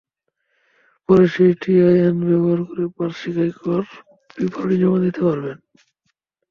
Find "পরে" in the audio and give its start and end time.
1.09-1.25